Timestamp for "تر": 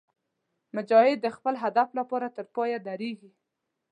2.35-2.45